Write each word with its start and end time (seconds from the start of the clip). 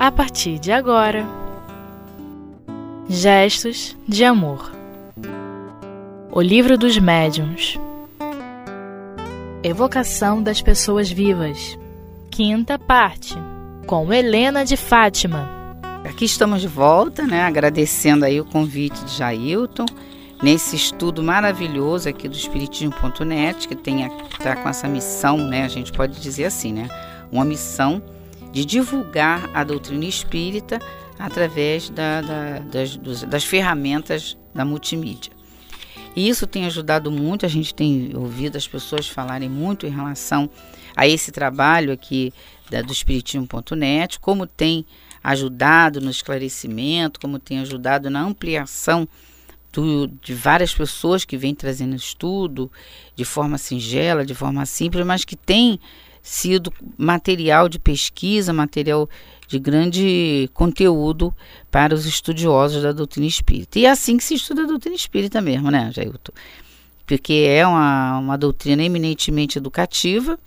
a 0.00 0.10
partir 0.10 0.58
de 0.58 0.72
agora. 0.72 1.26
Gestos 3.06 3.94
de 4.08 4.24
Amor 4.24 4.72
O 6.32 6.40
Livro 6.40 6.78
dos 6.78 6.96
Médiuns 6.96 7.78
Evocação 9.62 10.42
das 10.42 10.62
Pessoas 10.62 11.10
Vivas 11.10 11.78
Quinta 12.30 12.78
parte 12.78 13.34
Com 13.86 14.10
Helena 14.10 14.64
de 14.64 14.74
Fátima 14.74 15.46
Aqui 16.08 16.24
estamos 16.24 16.62
de 16.62 16.68
volta, 16.68 17.26
né? 17.26 17.42
Agradecendo 17.42 18.24
aí 18.24 18.40
o 18.40 18.44
convite 18.46 19.04
de 19.04 19.18
Jailton 19.18 19.84
nesse 20.42 20.76
estudo 20.76 21.22
maravilhoso 21.22 22.08
aqui 22.08 22.26
do 22.26 22.34
Espiritismo.net, 22.34 23.68
que 23.68 23.76
tem 23.76 24.08
tá 24.42 24.56
com 24.56 24.66
essa 24.66 24.88
missão, 24.88 25.36
né? 25.36 25.64
A 25.64 25.68
gente 25.68 25.92
pode 25.92 26.18
dizer 26.18 26.46
assim, 26.46 26.72
né? 26.72 26.88
Uma 27.30 27.44
missão 27.44 28.02
de 28.52 28.64
divulgar 28.64 29.48
a 29.54 29.64
doutrina 29.64 30.04
espírita 30.04 30.78
através 31.18 31.90
da, 31.90 32.20
da, 32.20 32.58
das, 32.60 32.96
dos, 32.96 33.22
das 33.22 33.44
ferramentas 33.44 34.36
da 34.54 34.64
multimídia. 34.64 35.32
E 36.16 36.28
isso 36.28 36.46
tem 36.46 36.66
ajudado 36.66 37.10
muito, 37.10 37.46
a 37.46 37.48
gente 37.48 37.74
tem 37.74 38.10
ouvido 38.14 38.56
as 38.56 38.66
pessoas 38.66 39.08
falarem 39.08 39.48
muito 39.48 39.86
em 39.86 39.90
relação 39.90 40.50
a 40.96 41.06
esse 41.06 41.30
trabalho 41.30 41.92
aqui 41.92 42.32
da, 42.70 42.82
do 42.82 42.92
Espiritismo.net, 42.92 44.18
como 44.18 44.46
tem 44.46 44.84
ajudado 45.22 46.00
no 46.00 46.10
esclarecimento, 46.10 47.20
como 47.20 47.38
tem 47.38 47.60
ajudado 47.60 48.10
na 48.10 48.20
ampliação 48.22 49.06
do, 49.72 50.08
de 50.08 50.34
várias 50.34 50.74
pessoas 50.74 51.24
que 51.24 51.36
vêm 51.36 51.54
trazendo 51.54 51.94
estudo 51.94 52.70
de 53.14 53.24
forma 53.24 53.58
singela, 53.58 54.24
de 54.24 54.34
forma 54.34 54.66
simples, 54.66 55.06
mas 55.06 55.24
que 55.24 55.36
tem 55.36 55.78
sido 56.22 56.72
material 56.96 57.68
de 57.68 57.78
pesquisa, 57.78 58.52
material 58.52 59.08
de 59.48 59.58
grande 59.58 60.48
conteúdo 60.54 61.34
para 61.70 61.94
os 61.94 62.06
estudiosos 62.06 62.82
da 62.82 62.92
doutrina 62.92 63.26
espírita. 63.26 63.78
E 63.78 63.86
é 63.86 63.90
assim 63.90 64.16
que 64.16 64.24
se 64.24 64.34
estuda 64.34 64.62
a 64.62 64.66
doutrina 64.66 64.94
espírita 64.94 65.40
mesmo, 65.40 65.70
né, 65.70 65.90
Jailton? 65.92 66.32
Porque 67.06 67.46
é 67.48 67.66
uma, 67.66 68.18
uma 68.18 68.38
doutrina 68.38 68.84
eminentemente 68.84 69.58
educativa 69.58 70.38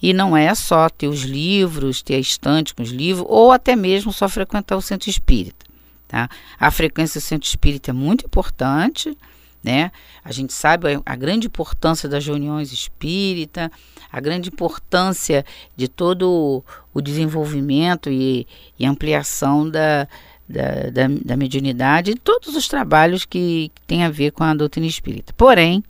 e 0.00 0.14
não 0.14 0.36
é 0.36 0.54
só 0.54 0.88
ter 0.88 1.08
os 1.08 1.22
livros, 1.22 2.02
ter 2.02 2.14
a 2.14 2.18
estante 2.18 2.74
com 2.74 2.82
os 2.82 2.90
livros, 2.90 3.26
ou 3.28 3.52
até 3.52 3.76
mesmo 3.76 4.12
só 4.12 4.28
frequentar 4.28 4.76
o 4.76 4.82
centro 4.82 5.10
espírita. 5.10 5.66
Tá? 6.06 6.30
A 6.58 6.70
frequência 6.70 7.20
do 7.20 7.24
centro 7.24 7.46
espírita 7.46 7.90
é 7.90 7.92
muito 7.92 8.24
importante, 8.24 9.16
né? 9.62 9.90
A 10.24 10.32
gente 10.32 10.52
sabe 10.52 11.00
a, 11.04 11.16
grande 11.16 11.46
importância 11.46 12.08
das 12.08 12.24
reuniões 12.24 12.72
espírita, 12.72 13.70
a 14.10 14.20
grande 14.20 14.48
importância 14.48 15.44
de 15.76 15.88
todo 15.88 16.62
o 16.94 17.00
desenvolvimento 17.00 18.10
e, 18.10 18.46
e 18.78 18.86
ampliação 18.86 19.68
da, 19.68 20.08
da, 20.48 20.90
da, 20.90 21.08
da, 21.24 21.36
mediunidade 21.36 22.12
e 22.12 22.14
todos 22.14 22.54
os 22.56 22.68
trabalhos 22.68 23.24
que, 23.24 23.70
que 23.74 23.82
têm 23.82 24.04
a 24.04 24.10
ver 24.10 24.30
com 24.30 24.44
a 24.44 24.54
doutrina 24.54 24.86
espírita. 24.86 25.32
Porém, 25.36 25.82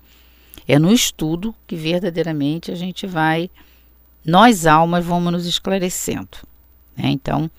é 0.66 0.78
no 0.78 0.92
estudo 0.92 1.54
que 1.66 1.76
verdadeiramente 1.76 2.70
a 2.70 2.74
gente 2.74 3.06
vai, 3.06 3.50
nós 4.24 4.66
almas, 4.66 5.04
vamos 5.04 5.32
nos 5.32 5.46
esclarecendo. 5.46 6.38
Né? 6.96 7.10
Então, 7.10 7.50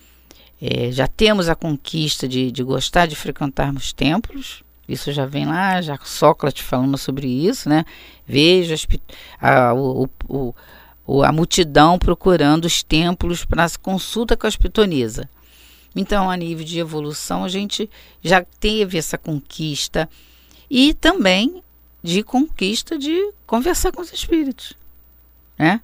é, 0.61 0.91
já 0.91 1.07
temos 1.07 1.47
a 1.47 1.55
conquista 1.55 2.27
de, 2.27 2.51
de 2.51 2.63
gostar 2.63 3.05
de 3.05 3.15
frequentarmos 3.15 3.93
templos, 3.93 4.63
isso 4.89 5.11
já 5.11 5.25
vem 5.25 5.45
lá, 5.45 5.81
já 5.81 5.97
Sócrates 6.03 6.65
falando 6.65 6.97
sobre 6.97 7.27
isso, 7.27 7.69
né? 7.69 7.85
Veja 8.27 8.75
a, 9.39 9.73
o, 9.73 10.09
o, 10.27 10.55
o, 11.05 11.23
a 11.23 11.31
multidão 11.31 11.99
procurando 11.99 12.65
os 12.65 12.81
templos 12.81 13.45
para 13.45 13.69
consulta 13.79 14.35
com 14.35 14.47
as 14.47 14.55
pitonisa. 14.55 15.29
Então, 15.95 16.29
a 16.29 16.35
nível 16.35 16.65
de 16.65 16.79
evolução, 16.79 17.43
a 17.43 17.47
gente 17.47 17.89
já 18.23 18.43
teve 18.59 18.97
essa 18.97 19.17
conquista 19.17 20.09
e 20.69 20.93
também 20.93 21.63
de 22.03 22.23
conquista 22.23 22.97
de 22.97 23.31
conversar 23.45 23.91
com 23.91 24.01
os 24.01 24.11
espíritos, 24.11 24.73
né? 25.57 25.81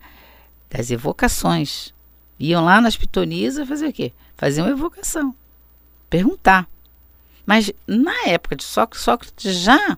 Das 0.70 0.90
evocações. 0.90 1.94
Iam 2.40 2.66
lá 2.66 2.82
nas 2.82 2.98
pitonisas 2.98 3.68
fazer 3.68 3.88
o 3.88 3.94
quê? 3.94 4.12
Fazer 4.36 4.62
uma 4.62 4.72
evocação. 4.72 5.36
Perguntar. 6.10 6.68
Mas 7.46 7.72
na 7.88 8.28
época 8.28 8.56
de 8.56 8.64
Sócrates, 8.64 9.04
Sócrates 9.04 9.60
já 9.60 9.98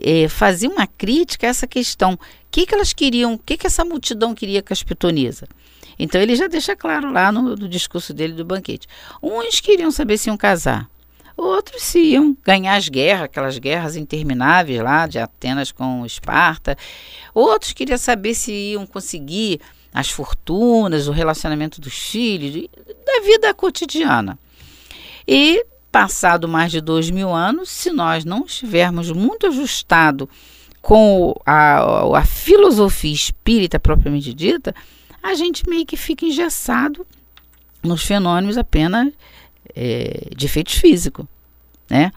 é, 0.00 0.28
fazia 0.28 0.68
uma 0.68 0.86
crítica 0.86 1.46
a 1.46 1.50
essa 1.50 1.66
questão. 1.66 2.14
O 2.14 2.18
que, 2.50 2.66
que 2.66 2.74
elas 2.74 2.92
queriam, 2.92 3.34
o 3.34 3.38
que, 3.38 3.56
que 3.56 3.66
essa 3.66 3.84
multidão 3.84 4.34
queria 4.34 4.62
com 4.62 4.72
as 4.72 4.82
pitonisas? 4.82 5.48
Então 5.98 6.20
ele 6.20 6.34
já 6.34 6.48
deixa 6.48 6.74
claro 6.74 7.12
lá 7.12 7.30
no, 7.30 7.56
no, 7.56 7.68
discurso 7.68 8.12
dele 8.14 8.32
do 8.32 8.44
banquete. 8.44 8.86
Uns 9.22 9.60
queriam 9.60 9.90
saber 9.90 10.18
se 10.18 10.28
iam 10.28 10.36
casar, 10.36 10.88
outros 11.36 11.82
se 11.82 11.98
iam 11.98 12.36
ganhar 12.44 12.76
as 12.76 12.88
guerras, 12.88 13.24
aquelas 13.24 13.58
guerras 13.58 13.96
intermináveis 13.96 14.80
lá 14.80 15.06
de 15.06 15.18
Atenas 15.18 15.70
com 15.70 16.04
Esparta. 16.06 16.76
Outros 17.34 17.72
queriam 17.72 17.98
saber 17.98 18.34
se 18.34 18.52
iam 18.52 18.86
conseguir 18.86 19.60
as 19.92 20.08
fortunas, 20.08 21.06
o 21.06 21.12
relacionamento 21.12 21.80
dos 21.80 21.94
filhos, 21.94 22.68
da 23.04 23.20
vida 23.24 23.52
cotidiana. 23.52 24.38
E 25.28 25.64
passado 25.92 26.48
mais 26.48 26.72
de 26.72 26.80
dois 26.80 27.10
mil 27.10 27.32
anos, 27.32 27.68
se 27.68 27.92
nós 27.92 28.24
não 28.24 28.46
estivermos 28.46 29.12
muito 29.12 29.46
ajustado 29.46 30.28
com 30.80 31.34
a, 31.44 32.18
a 32.18 32.24
filosofia 32.24 33.12
espírita 33.12 33.78
propriamente 33.78 34.32
dita, 34.32 34.74
a 35.22 35.34
gente 35.34 35.68
meio 35.68 35.86
que 35.86 35.96
fica 35.96 36.24
engessado 36.24 37.06
nos 37.82 38.02
fenômenos 38.02 38.56
apenas 38.56 39.12
é, 39.76 40.28
de 40.34 40.46
efeitos 40.46 40.74
físicos, 40.74 41.26
né? 41.88 42.10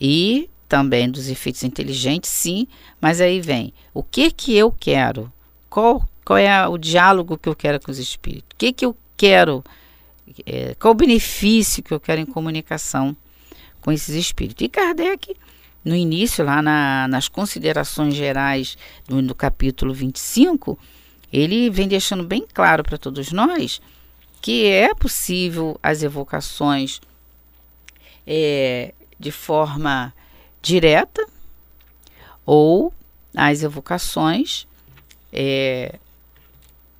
E 0.00 0.48
também 0.66 1.10
dos 1.10 1.28
efeitos 1.28 1.62
inteligentes, 1.62 2.30
sim, 2.30 2.66
mas 3.00 3.20
aí 3.20 3.40
vem 3.40 3.72
o 3.92 4.02
que 4.02 4.30
que 4.30 4.56
eu 4.56 4.72
quero, 4.72 5.30
qual 5.68 6.08
qual 6.24 6.38
é 6.38 6.66
o 6.68 6.78
diálogo 6.78 7.36
que 7.36 7.48
eu 7.48 7.56
quero 7.56 7.80
com 7.80 7.90
os 7.90 7.98
espíritos, 7.98 8.48
o 8.54 8.56
que 8.56 8.72
que 8.72 8.84
eu 8.84 8.96
quero 9.16 9.64
é, 10.46 10.74
qual 10.78 10.92
o 10.92 10.96
benefício 10.96 11.82
que 11.82 11.92
eu 11.92 12.00
quero 12.00 12.20
em 12.20 12.26
comunicação 12.26 13.16
com 13.80 13.90
esses 13.90 14.14
espíritos. 14.14 14.64
E 14.64 14.68
Kardec, 14.68 15.34
no 15.84 15.94
início, 15.94 16.44
lá 16.44 16.60
na, 16.60 17.08
nas 17.08 17.28
considerações 17.28 18.14
gerais 18.14 18.76
do, 19.08 19.22
do 19.22 19.34
capítulo 19.34 19.94
25, 19.94 20.78
ele 21.32 21.70
vem 21.70 21.88
deixando 21.88 22.24
bem 22.24 22.46
claro 22.52 22.82
para 22.82 22.98
todos 22.98 23.32
nós 23.32 23.80
que 24.40 24.66
é 24.66 24.94
possível 24.94 25.78
as 25.82 26.02
evocações 26.02 27.00
é, 28.26 28.94
de 29.18 29.30
forma 29.30 30.14
direta 30.62 31.26
ou 32.46 32.92
as 33.36 33.62
evocações 33.62 34.66
é, 35.32 35.98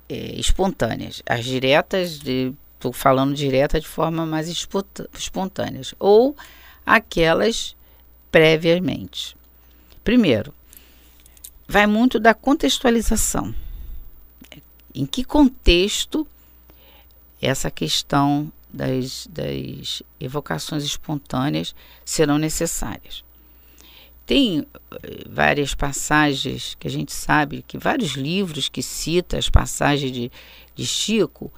é, 0.07 0.15
espontâneas. 0.39 1.23
As 1.25 1.43
diretas 1.43 2.19
de 2.19 2.53
Estou 2.81 2.91
falando 2.91 3.35
direta 3.35 3.79
de 3.79 3.87
forma 3.87 4.25
mais 4.25 4.47
espontânea. 4.47 5.81
Ou 5.99 6.35
aquelas 6.83 7.75
previamente. 8.31 9.37
Primeiro, 10.03 10.51
vai 11.67 11.85
muito 11.85 12.19
da 12.19 12.33
contextualização. 12.33 13.53
Em 14.95 15.05
que 15.05 15.23
contexto 15.23 16.25
essa 17.39 17.69
questão 17.69 18.51
das, 18.73 19.27
das 19.27 20.01
evocações 20.19 20.83
espontâneas 20.83 21.75
serão 22.03 22.39
necessárias? 22.39 23.23
Tem 24.25 24.65
eh, 24.91 25.23
várias 25.29 25.75
passagens 25.75 26.75
que 26.79 26.87
a 26.87 26.91
gente 26.91 27.13
sabe 27.13 27.63
que 27.67 27.77
vários 27.77 28.13
livros 28.13 28.69
que 28.69 28.81
cita 28.81 29.37
as 29.37 29.49
passagens 29.49 30.11
de, 30.11 30.31
de 30.73 30.85
Chico 30.85 31.53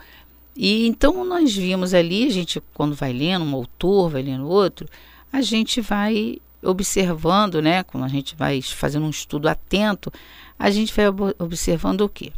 e 0.55 0.88
então 0.88 1.25
nós 1.25 1.55
vimos 1.55 1.94
ali, 1.94 2.27
a 2.27 2.31
gente 2.31 2.61
quando 2.73 2.95
vai 2.95 3.11
lendo 3.11 3.45
um 3.45 3.55
autor, 3.55 4.09
vai 4.11 4.21
lendo 4.21 4.47
outro, 4.47 4.88
a 5.31 5.41
gente 5.41 5.81
vai 5.81 6.38
observando, 6.61 7.61
né, 7.61 7.83
quando 7.83 8.03
a 8.03 8.07
gente 8.07 8.35
vai 8.35 8.61
fazendo 8.61 9.05
um 9.05 9.09
estudo 9.09 9.50
atento, 9.50 10.11
a 10.57 10.69
gente 10.69 10.94
vai 10.94 11.05
observando 11.39 12.01
o 12.01 12.09
quê? 12.09 12.31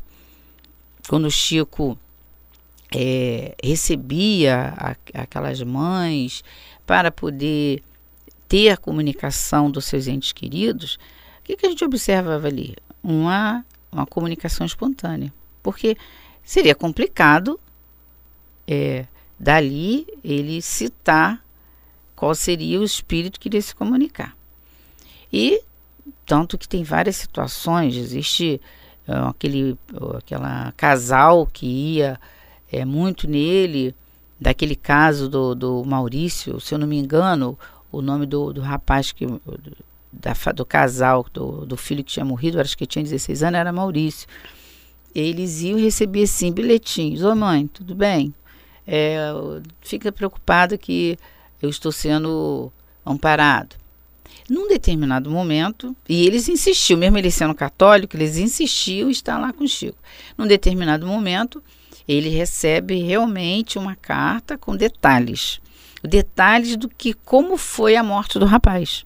Quando 1.07 1.25
o 1.25 1.31
Chico 1.31 1.97
é, 2.93 3.55
recebia 3.61 4.73
a, 4.77 4.95
aquelas 5.21 5.61
mães 5.61 6.43
para 6.85 7.11
poder 7.11 7.83
ter 8.47 8.69
a 8.69 8.77
comunicação 8.77 9.69
dos 9.69 9.85
seus 9.85 10.07
entes 10.07 10.31
queridos, 10.31 10.97
o 11.39 11.43
que, 11.43 11.57
que 11.57 11.65
a 11.65 11.69
gente 11.69 11.83
observava 11.83 12.47
ali? 12.47 12.75
Uma, 13.03 13.63
uma 13.91 14.05
comunicação 14.05 14.65
espontânea. 14.65 15.31
Porque 15.61 15.95
seria 16.43 16.73
complicado 16.73 17.59
é, 18.67 19.05
dali 19.39 20.07
ele 20.23 20.61
citar 20.61 21.43
qual 22.15 22.33
seria 22.33 22.79
o 22.79 22.83
espírito 22.83 23.39
que 23.39 23.49
iria 23.49 23.61
se 23.61 23.75
comunicar. 23.75 24.35
E 25.31 25.61
tanto 26.25 26.57
que 26.57 26.67
tem 26.67 26.83
várias 26.83 27.17
situações, 27.17 27.95
existe 27.95 28.59
uh, 29.07 29.29
aquele 29.29 29.77
aquela 30.17 30.71
casal 30.77 31.45
que 31.45 31.65
ia 31.65 32.19
é, 32.71 32.85
muito 32.85 33.27
nele 33.27 33.93
daquele 34.39 34.75
caso 34.75 35.29
do, 35.29 35.55
do 35.55 35.83
Maurício, 35.85 36.59
se 36.59 36.73
eu 36.73 36.77
não 36.77 36.87
me 36.87 36.97
engano, 36.97 37.57
o 37.91 38.01
nome 38.01 38.25
do, 38.25 38.51
do 38.51 38.61
rapaz 38.61 39.11
que 39.11 39.25
da, 40.11 40.33
do 40.51 40.65
casal, 40.65 41.25
do, 41.33 41.65
do 41.65 41.77
filho 41.77 42.03
que 42.03 42.13
tinha 42.13 42.25
morrido, 42.25 42.59
acho 42.59 42.77
que 42.77 42.85
tinha 42.85 43.03
16 43.03 43.43
anos, 43.43 43.59
era 43.59 43.71
Maurício. 43.71 44.27
Eles 45.13 45.61
iam 45.61 45.79
receber 45.79 46.23
assim 46.23 46.51
bilhetinhos. 46.51 47.23
Ô 47.23 47.35
mãe, 47.35 47.67
tudo 47.67 47.95
bem? 47.95 48.33
É, 48.87 49.31
fica 49.81 50.11
preocupado 50.11 50.77
que 50.77 51.17
eu 51.61 51.69
estou 51.69 51.91
sendo 51.91 52.71
amparado. 53.05 53.75
Num 54.49 54.67
determinado 54.67 55.29
momento, 55.31 55.95
e 56.07 56.25
eles 56.27 56.47
insistiam, 56.47 56.99
mesmo 56.99 57.17
ele 57.17 57.31
sendo 57.31 57.55
católico, 57.55 58.15
eles 58.15 58.37
insistiam 58.37 59.07
em 59.07 59.11
estar 59.11 59.39
lá 59.39 59.51
com 59.51 59.67
Chico. 59.67 59.97
Num 60.37 60.45
determinado 60.45 61.07
momento, 61.07 61.63
ele 62.07 62.29
recebe 62.29 63.01
realmente 63.01 63.79
uma 63.79 63.95
carta 63.95 64.57
com 64.57 64.75
detalhes. 64.75 65.59
Detalhes 66.03 66.77
do 66.77 66.87
que 66.87 67.13
como 67.13 67.57
foi 67.57 67.95
a 67.95 68.03
morte 68.03 68.37
do 68.37 68.45
rapaz. 68.45 69.05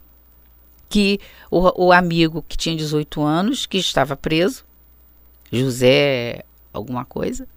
Que 0.89 1.19
o, 1.49 1.85
o 1.85 1.91
amigo 1.93 2.43
que 2.47 2.57
tinha 2.57 2.75
18 2.75 3.21
anos, 3.21 3.65
que 3.65 3.77
estava 3.77 4.17
preso, 4.17 4.65
José 5.51 6.43
alguma 6.73 7.05
coisa, 7.05 7.47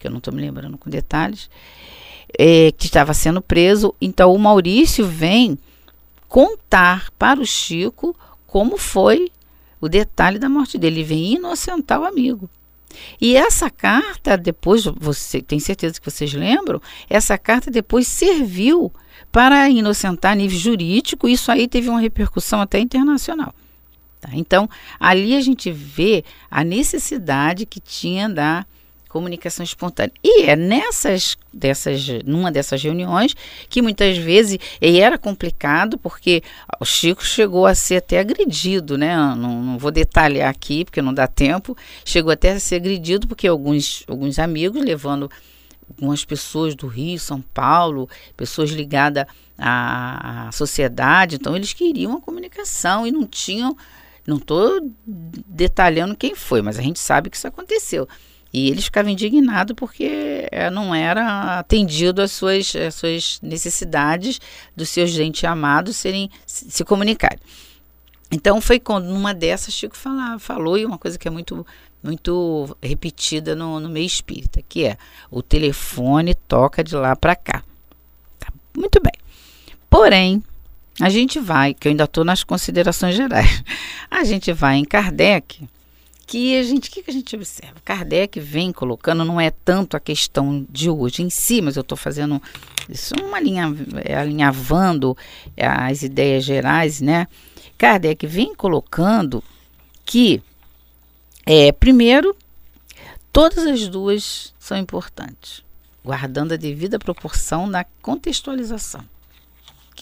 que 0.00 0.06
eu 0.06 0.10
não 0.10 0.18
estou 0.18 0.34
me 0.34 0.40
lembrando 0.40 0.78
com 0.78 0.88
detalhes, 0.90 1.50
é, 2.36 2.72
que 2.72 2.86
estava 2.86 3.14
sendo 3.14 3.40
preso. 3.42 3.94
Então 4.00 4.34
o 4.34 4.38
Maurício 4.38 5.06
vem 5.06 5.58
contar 6.28 7.10
para 7.18 7.40
o 7.40 7.46
Chico 7.46 8.16
como 8.46 8.78
foi 8.78 9.30
o 9.80 9.88
detalhe 9.88 10.38
da 10.38 10.48
morte 10.48 10.78
dele. 10.78 11.00
Ele 11.00 11.04
vem 11.04 11.34
inocentar 11.34 12.00
o 12.00 12.04
amigo. 12.04 12.48
E 13.20 13.36
essa 13.36 13.70
carta 13.70 14.36
depois, 14.36 14.84
você 14.84 15.40
tem 15.40 15.60
certeza 15.60 16.00
que 16.00 16.10
vocês 16.10 16.32
lembram? 16.32 16.82
Essa 17.08 17.38
carta 17.38 17.70
depois 17.70 18.08
serviu 18.08 18.92
para 19.30 19.68
inocentar 19.68 20.32
a 20.32 20.34
nível 20.34 20.58
jurídico. 20.58 21.28
Isso 21.28 21.52
aí 21.52 21.68
teve 21.68 21.88
uma 21.88 22.00
repercussão 22.00 22.60
até 22.60 22.80
internacional. 22.80 23.54
Tá? 24.20 24.30
Então, 24.32 24.68
ali 24.98 25.36
a 25.36 25.40
gente 25.40 25.70
vê 25.70 26.24
a 26.50 26.64
necessidade 26.64 27.64
que 27.64 27.80
tinha 27.80 28.28
da 28.28 28.66
comunicação 29.10 29.64
espontânea. 29.64 30.12
E 30.22 30.44
é 30.44 30.54
nessas 30.54 31.36
dessas 31.52 32.06
numa 32.24 32.50
dessas 32.50 32.80
reuniões 32.80 33.34
que 33.68 33.82
muitas 33.82 34.16
vezes 34.16 34.58
e 34.80 35.00
era 35.00 35.18
complicado 35.18 35.98
porque 35.98 36.42
o 36.78 36.84
Chico 36.84 37.24
chegou 37.24 37.66
a 37.66 37.74
ser 37.74 37.96
até 37.96 38.20
agredido, 38.20 38.96
né? 38.96 39.16
Não, 39.36 39.62
não, 39.62 39.78
vou 39.78 39.90
detalhar 39.90 40.48
aqui 40.48 40.84
porque 40.84 41.02
não 41.02 41.12
dá 41.12 41.26
tempo. 41.26 41.76
Chegou 42.04 42.30
até 42.30 42.52
a 42.52 42.60
ser 42.60 42.76
agredido 42.76 43.26
porque 43.26 43.48
alguns 43.48 44.04
alguns 44.08 44.38
amigos 44.38 44.82
levando 44.82 45.28
algumas 45.88 46.24
pessoas 46.24 46.76
do 46.76 46.86
Rio, 46.86 47.18
São 47.18 47.42
Paulo, 47.42 48.08
pessoas 48.36 48.70
ligadas 48.70 49.26
à, 49.58 50.46
à 50.46 50.52
sociedade, 50.52 51.34
então 51.34 51.56
eles 51.56 51.72
queriam 51.72 52.16
a 52.16 52.20
comunicação 52.20 53.04
e 53.04 53.10
não 53.10 53.26
tinham 53.26 53.76
não 54.24 54.36
estou 54.36 54.80
detalhando 55.04 56.16
quem 56.16 56.36
foi, 56.36 56.62
mas 56.62 56.78
a 56.78 56.82
gente 56.82 57.00
sabe 57.00 57.28
que 57.28 57.36
isso 57.36 57.48
aconteceu. 57.48 58.06
E 58.52 58.68
eles 58.68 58.84
ficavam 58.84 59.12
indignados 59.12 59.74
porque 59.76 60.48
eh, 60.50 60.70
não 60.70 60.94
era 60.94 61.58
atendido 61.58 62.20
as 62.20 62.32
suas, 62.32 62.74
as 62.74 62.94
suas 62.94 63.38
necessidades 63.42 64.40
dos 64.74 64.88
seus 64.88 65.10
gente 65.10 65.46
amados 65.46 65.96
serem 65.96 66.28
se, 66.44 66.84
comunicarem. 66.84 67.38
Então 68.32 68.60
foi 68.60 68.80
quando 68.80 69.06
numa 69.06 69.32
dessas 69.32 69.72
Chico 69.72 69.96
falou 70.38 70.76
e 70.76 70.84
uma 70.84 70.98
coisa 70.98 71.18
que 71.18 71.28
é 71.28 71.30
muito 71.30 71.66
muito 72.02 72.74
repetida 72.82 73.54
no, 73.54 73.78
no 73.78 73.88
meio 73.88 74.06
espírita, 74.06 74.62
que 74.66 74.86
é 74.86 74.96
o 75.30 75.42
telefone 75.42 76.34
toca 76.34 76.82
de 76.82 76.96
lá 76.96 77.14
para 77.14 77.36
cá. 77.36 77.62
Tá, 78.38 78.48
muito 78.74 78.98
bem. 79.02 79.12
Porém, 79.88 80.42
a 80.98 81.10
gente 81.10 81.38
vai, 81.38 81.74
que 81.74 81.88
eu 81.88 81.90
ainda 81.90 82.04
estou 82.04 82.24
nas 82.24 82.42
considerações 82.42 83.14
gerais, 83.14 83.62
a 84.10 84.24
gente 84.24 84.50
vai 84.52 84.76
em 84.76 84.84
Kardec 84.84 85.68
que 86.30 86.56
a 86.56 86.62
gente, 86.62 86.92
que, 86.92 87.02
que 87.02 87.10
a 87.10 87.12
gente 87.12 87.34
observa? 87.34 87.74
Kardec 87.84 88.38
vem 88.38 88.72
colocando, 88.72 89.24
não 89.24 89.40
é 89.40 89.50
tanto 89.50 89.96
a 89.96 90.00
questão 90.00 90.64
de 90.70 90.88
hoje 90.88 91.24
em 91.24 91.28
si, 91.28 91.60
mas 91.60 91.74
eu 91.74 91.80
estou 91.80 91.98
fazendo 91.98 92.40
isso 92.88 93.16
uma 93.20 93.40
linha, 93.40 93.64
é, 94.04 94.14
alinhavando 94.14 95.16
as 95.60 96.04
ideias 96.04 96.44
gerais, 96.44 97.00
né? 97.00 97.26
Kardec 97.76 98.28
vem 98.28 98.54
colocando 98.54 99.42
que, 100.04 100.40
é, 101.44 101.72
primeiro, 101.72 102.36
todas 103.32 103.66
as 103.66 103.88
duas 103.88 104.54
são 104.56 104.78
importantes, 104.78 105.64
guardando 106.04 106.52
a 106.52 106.56
devida 106.56 106.96
proporção 106.96 107.66
na 107.66 107.84
contextualização. 108.00 109.04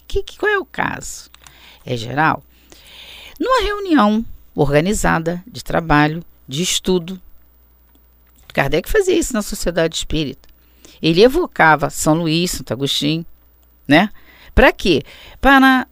Que, 0.07 0.23
que, 0.23 0.39
qual 0.39 0.53
é 0.53 0.59
o 0.59 0.67
caso? 0.67 1.31
É 1.87 1.97
geral? 1.97 2.43
Numa 3.41 3.63
reunião 3.63 4.27
organizada 4.61 5.43
de 5.47 5.63
trabalho, 5.63 6.25
de 6.47 6.63
estudo. 6.63 7.21
Kardec 8.53 8.91
fazia 8.91 9.17
isso 9.17 9.33
na 9.33 9.41
sociedade 9.41 9.95
espírita. 9.95 10.49
Ele 11.01 11.23
evocava 11.23 11.91
São 11.91 12.15
Luís, 12.15 12.51
Santo 12.51 12.73
Agostinho, 12.73 13.25
né? 13.87 14.11
Para 14.53 14.73
quê? 14.73 15.05
Para 15.41 15.87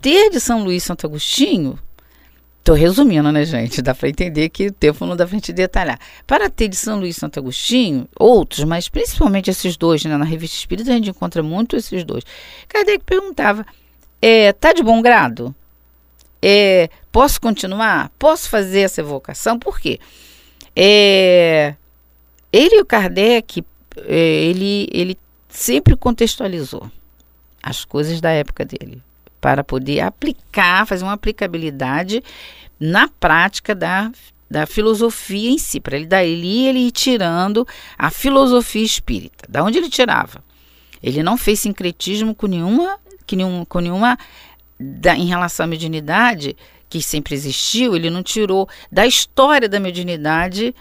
ter 0.00 0.30
de 0.30 0.38
São 0.38 0.62
Luís 0.62 0.84
Santo 0.84 1.08
Agostinho, 1.08 1.76
estou 2.60 2.76
resumindo, 2.76 3.32
né, 3.32 3.44
gente? 3.44 3.82
Dá 3.82 3.92
para 3.96 4.08
entender 4.08 4.48
que 4.50 4.68
o 4.68 4.72
tempo 4.72 5.04
não 5.04 5.16
dá 5.16 5.26
para 5.26 5.34
gente 5.34 5.52
detalhar. 5.52 5.98
Para 6.24 6.48
ter 6.48 6.68
de 6.68 6.76
São 6.76 7.00
Luís 7.00 7.16
Santo 7.16 7.40
Agostinho, 7.40 8.08
outros, 8.16 8.62
mas 8.62 8.88
principalmente 8.88 9.50
esses 9.50 9.76
dois, 9.76 10.04
né? 10.04 10.16
Na 10.16 10.24
revista 10.24 10.56
Espírita 10.56 10.92
a 10.92 10.94
gente 10.94 11.10
encontra 11.10 11.42
muito 11.42 11.74
esses 11.74 12.04
dois. 12.04 12.22
Kardec 12.68 13.02
perguntava: 13.04 13.66
é, 14.22 14.52
tá 14.52 14.72
de 14.72 14.84
bom 14.84 15.02
grado? 15.02 15.52
É, 16.40 16.88
posso 17.18 17.40
continuar? 17.40 18.12
Posso 18.16 18.48
fazer 18.48 18.82
essa 18.82 19.00
evocação? 19.00 19.58
Por 19.58 19.80
quê? 19.80 19.98
É, 20.76 21.74
ele 22.52 22.76
e 22.76 22.80
o 22.80 22.84
Kardec, 22.84 23.64
é, 24.06 24.14
ele, 24.16 24.88
ele 24.92 25.18
sempre 25.48 25.96
contextualizou 25.96 26.88
as 27.60 27.84
coisas 27.84 28.20
da 28.20 28.30
época 28.30 28.64
dele 28.64 29.02
para 29.40 29.64
poder 29.64 29.98
aplicar, 29.98 30.86
fazer 30.86 31.02
uma 31.02 31.14
aplicabilidade 31.14 32.22
na 32.78 33.08
prática 33.08 33.74
da, 33.74 34.12
da 34.48 34.64
filosofia 34.64 35.50
em 35.50 35.58
si, 35.58 35.80
para 35.80 35.96
ele 35.96 36.06
dali 36.06 36.68
ele 36.68 36.86
ir 36.86 36.92
tirando 36.92 37.66
a 37.98 38.10
filosofia 38.12 38.84
espírita. 38.84 39.44
Da 39.48 39.64
onde 39.64 39.76
ele 39.76 39.90
tirava? 39.90 40.40
Ele 41.02 41.20
não 41.24 41.36
fez 41.36 41.58
sincretismo 41.58 42.32
com 42.32 42.46
nenhuma, 42.46 42.96
com 43.28 43.34
nenhuma, 43.34 43.66
com 43.66 43.80
nenhuma 43.80 44.16
da, 44.78 45.16
em 45.16 45.26
relação 45.26 45.64
à 45.64 45.66
mediunidade, 45.66 46.56
que 46.88 47.02
sempre 47.02 47.34
existiu, 47.34 47.94
ele 47.94 48.10
não 48.10 48.22
tirou 48.22 48.68
da 48.90 49.06
história 49.06 49.68
da 49.68 49.78
mediunidade 49.78 50.74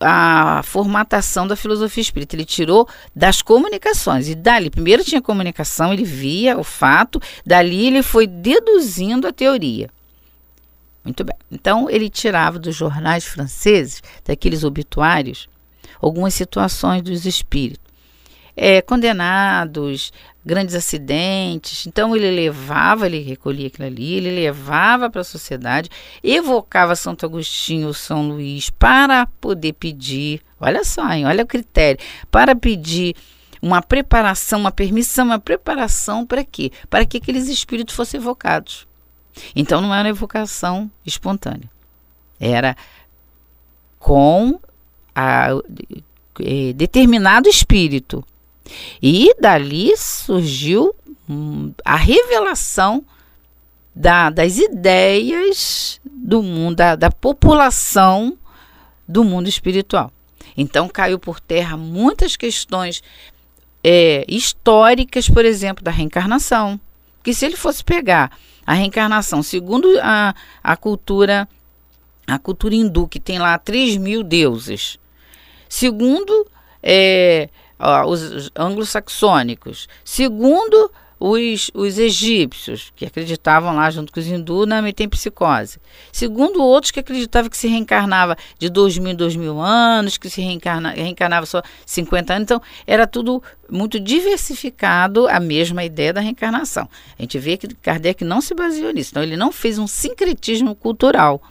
a 0.00 0.60
formatação 0.64 1.46
da 1.46 1.56
filosofia 1.56 2.02
espírita. 2.02 2.36
Ele 2.36 2.44
tirou 2.44 2.88
das 3.14 3.40
comunicações. 3.40 4.28
E 4.28 4.34
dali, 4.34 4.68
primeiro 4.70 5.04
tinha 5.04 5.22
comunicação, 5.22 5.92
ele 5.92 6.04
via 6.04 6.58
o 6.58 6.64
fato, 6.64 7.20
dali 7.44 7.86
ele 7.86 8.02
foi 8.02 8.26
deduzindo 8.26 9.26
a 9.26 9.32
teoria. 9.32 9.88
Muito 11.04 11.22
bem. 11.22 11.36
Então, 11.50 11.88
ele 11.88 12.08
tirava 12.08 12.58
dos 12.58 12.74
jornais 12.74 13.24
franceses, 13.24 14.02
daqueles 14.24 14.64
obituários, 14.64 15.48
algumas 16.00 16.34
situações 16.34 17.02
dos 17.02 17.26
espíritos. 17.26 17.84
É, 18.56 18.80
condenados, 18.80 20.12
grandes 20.44 20.74
acidentes. 20.74 21.86
Então 21.86 22.14
ele 22.14 22.30
levava, 22.30 23.06
ele 23.06 23.20
recolhia 23.20 23.68
aquilo 23.68 23.86
ali, 23.86 24.14
ele 24.14 24.30
levava 24.30 25.08
para 25.08 25.22
a 25.22 25.24
sociedade, 25.24 25.88
evocava 26.22 26.94
Santo 26.94 27.24
Agostinho, 27.24 27.94
São 27.94 28.28
Luís 28.28 28.70
para 28.70 29.26
poder 29.40 29.72
pedir, 29.72 30.42
olha 30.60 30.84
só, 30.84 31.10
hein, 31.10 31.26
olha 31.26 31.44
o 31.44 31.46
critério, 31.46 31.98
para 32.30 32.54
pedir 32.54 33.16
uma 33.62 33.80
preparação, 33.80 34.60
uma 34.60 34.70
permissão, 34.70 35.24
uma 35.24 35.38
preparação 35.38 36.26
para 36.26 36.44
quê? 36.44 36.70
Para 36.90 37.06
que 37.06 37.16
aqueles 37.16 37.48
espíritos 37.48 37.94
fossem 37.94 38.20
evocados. 38.20 38.86
Então 39.56 39.80
não 39.80 39.92
era 39.94 40.08
evocação 40.08 40.90
espontânea. 41.04 41.70
Era 42.38 42.76
com 43.98 44.60
a, 45.14 45.48
é, 46.40 46.72
determinado 46.74 47.48
espírito 47.48 48.22
e 49.02 49.34
dali 49.40 49.96
surgiu 49.96 50.94
hum, 51.28 51.72
a 51.84 51.96
revelação 51.96 53.04
da, 53.94 54.30
das 54.30 54.58
ideias 54.58 56.00
do 56.04 56.42
mundo, 56.42 56.76
da, 56.76 56.96
da 56.96 57.10
população 57.10 58.36
do 59.06 59.22
mundo 59.22 59.48
espiritual. 59.48 60.10
Então 60.56 60.88
caiu 60.88 61.18
por 61.18 61.40
terra 61.40 61.76
muitas 61.76 62.36
questões 62.36 63.02
é, 63.82 64.24
históricas, 64.28 65.28
por 65.28 65.44
exemplo, 65.44 65.84
da 65.84 65.90
reencarnação. 65.90 66.80
Que 67.22 67.34
se 67.34 67.44
ele 67.44 67.56
fosse 67.56 67.82
pegar 67.84 68.36
a 68.66 68.74
reencarnação, 68.74 69.42
segundo 69.42 69.88
a, 70.02 70.34
a 70.62 70.76
cultura 70.76 71.48
a 72.26 72.38
cultura 72.38 72.74
hindu, 72.74 73.06
que 73.06 73.20
tem 73.20 73.38
lá 73.38 73.58
3 73.58 73.98
mil 73.98 74.22
deuses, 74.22 74.98
segundo 75.68 76.46
é, 76.82 77.50
os 77.78 78.50
anglo-saxônicos. 78.56 79.88
Segundo 80.04 80.90
os, 81.18 81.70
os 81.72 81.98
egípcios, 81.98 82.92
que 82.94 83.06
acreditavam 83.06 83.74
lá 83.74 83.90
junto 83.90 84.12
com 84.12 84.20
os 84.20 84.26
hindus 84.26 84.66
na 84.66 84.82
metempsicose. 84.82 85.78
Segundo 86.12 86.62
outros 86.62 86.90
que 86.90 87.00
acreditavam 87.00 87.48
que 87.48 87.56
se 87.56 87.66
reencarnava 87.66 88.36
de 88.58 88.68
dois 88.68 88.98
mil 88.98 89.12
em 89.12 89.16
dois 89.16 89.34
mil 89.34 89.58
anos, 89.60 90.18
que 90.18 90.28
se 90.28 90.42
reencarna, 90.42 90.90
reencarnava 90.90 91.46
só 91.46 91.62
50 91.86 92.34
anos. 92.34 92.44
Então, 92.44 92.62
era 92.86 93.06
tudo 93.06 93.42
muito 93.70 93.98
diversificado, 93.98 95.26
a 95.28 95.40
mesma 95.40 95.82
ideia 95.84 96.12
da 96.12 96.20
reencarnação. 96.20 96.88
A 97.18 97.22
gente 97.22 97.38
vê 97.38 97.56
que 97.56 97.68
Kardec 97.68 98.22
não 98.24 98.40
se 98.40 98.54
baseou 98.54 98.92
nisso. 98.92 99.10
Então, 99.12 99.22
ele 99.22 99.36
não 99.36 99.50
fez 99.50 99.78
um 99.78 99.86
sincretismo 99.86 100.74
cultural. 100.74 101.42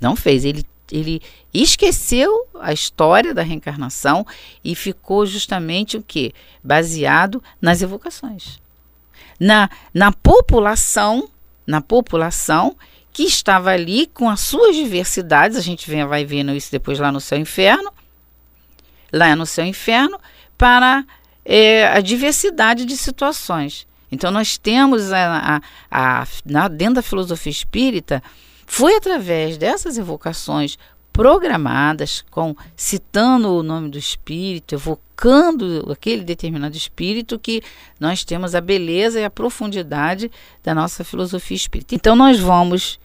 Não 0.00 0.16
fez. 0.16 0.44
Ele 0.44 0.66
ele 0.92 1.22
esqueceu 1.52 2.46
a 2.60 2.72
história 2.72 3.32
da 3.32 3.42
reencarnação 3.42 4.26
e 4.62 4.74
ficou 4.74 5.24
justamente 5.26 5.96
o 5.96 6.02
que? 6.02 6.34
Baseado 6.62 7.42
nas 7.60 7.82
evocações 7.82 8.62
na, 9.42 9.68
na 9.92 10.12
população, 10.12 11.28
na 11.66 11.80
população 11.80 12.76
que 13.12 13.24
estava 13.24 13.70
ali 13.70 14.06
com 14.06 14.30
as 14.30 14.40
suas 14.40 14.76
diversidades, 14.76 15.56
a 15.56 15.60
gente 15.60 15.90
vem, 15.90 16.06
vai 16.06 16.24
vendo 16.24 16.54
isso 16.54 16.70
depois 16.70 17.00
lá 17.00 17.10
no 17.10 17.20
Céu 17.20 17.38
Inferno, 17.38 17.92
lá 19.12 19.34
no 19.34 19.44
Céu 19.44 19.66
Inferno, 19.66 20.18
para 20.56 21.04
é, 21.44 21.88
a 21.88 22.00
diversidade 22.00 22.84
de 22.84 22.96
situações. 22.96 23.84
Então 24.12 24.30
nós 24.30 24.56
temos 24.56 25.12
a, 25.12 25.60
a, 25.90 26.20
a, 26.20 26.26
na, 26.44 26.68
dentro 26.68 26.94
da 26.94 27.02
filosofia 27.02 27.50
espírita, 27.50 28.22
foi 28.72 28.96
através 28.96 29.58
dessas 29.58 29.98
evocações 29.98 30.78
programadas, 31.12 32.24
com 32.30 32.56
citando 32.74 33.50
o 33.50 33.62
nome 33.62 33.90
do 33.90 33.98
espírito, 33.98 34.74
evocando 34.74 35.92
aquele 35.92 36.24
determinado 36.24 36.74
espírito, 36.74 37.38
que 37.38 37.62
nós 38.00 38.24
temos 38.24 38.54
a 38.54 38.62
beleza 38.62 39.20
e 39.20 39.24
a 39.26 39.30
profundidade 39.30 40.30
da 40.64 40.74
nossa 40.74 41.04
filosofia 41.04 41.54
espírita. 41.54 41.94
Então 41.94 42.16
nós 42.16 42.40
vamos 42.40 42.98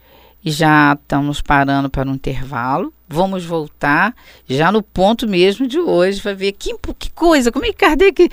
e 0.44 0.52
já 0.52 0.94
estamos 0.94 1.42
parando 1.42 1.90
para 1.90 2.10
um 2.10 2.14
intervalo. 2.14 2.94
Vamos 3.06 3.44
voltar 3.44 4.16
já 4.48 4.72
no 4.72 4.82
ponto 4.82 5.28
mesmo 5.28 5.68
de 5.68 5.80
hoje 5.80 6.22
para 6.22 6.34
ver 6.34 6.54
que, 6.54 6.74
que 6.98 7.12
coisa, 7.12 7.52
como 7.52 7.66
é 7.66 7.74
que 7.74 7.74
Kardec 7.74 8.30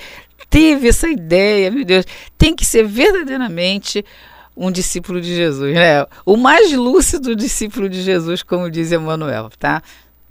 teve 0.49 0.87
essa 0.87 1.09
ideia, 1.09 1.69
meu 1.69 1.83
Deus. 1.83 2.05
Tem 2.37 2.55
que 2.55 2.65
ser 2.65 2.87
verdadeiramente 2.87 4.05
um 4.55 4.71
discípulo 4.71 5.19
de 5.19 5.35
Jesus, 5.35 5.73
né? 5.73 6.05
O 6.25 6.37
mais 6.37 6.71
lúcido 6.71 7.35
discípulo 7.35 7.89
de 7.89 8.01
Jesus, 8.01 8.41
como 8.41 8.71
diz 8.71 8.91
Emmanuel, 8.91 9.49
tá? 9.59 9.81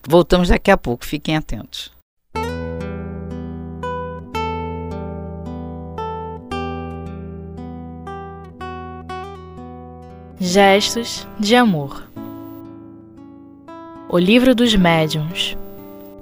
Voltamos 0.07 0.49
daqui 0.49 0.71
a 0.71 0.77
pouco, 0.77 1.05
fiquem 1.05 1.37
atentos. 1.37 1.93
Gestos 10.41 11.27
de 11.39 11.55
amor. 11.57 12.09
O 14.09 14.19
livro 14.19 14.55
dos 14.55 14.75
médiuns. 14.75 15.57